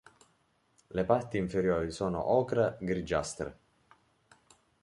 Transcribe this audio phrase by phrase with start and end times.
[0.87, 3.59] Le parti inferiori sono ocra-grigiastre.